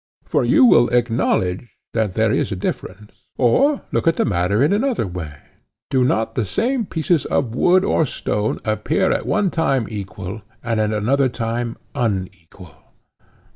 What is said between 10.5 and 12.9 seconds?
and at another time unequal?